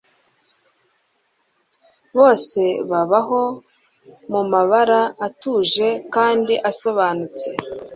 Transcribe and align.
Bose 2.17 2.61
babaho 2.89 3.41
mumabara 4.31 5.01
atuje 5.27 5.87
kandi 6.15 6.53
asobanutse 6.69 7.47